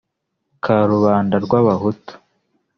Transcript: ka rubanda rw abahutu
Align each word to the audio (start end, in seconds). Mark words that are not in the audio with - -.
ka 0.63 0.75
rubanda 0.91 1.35
rw 1.45 1.51
abahutu 1.59 2.13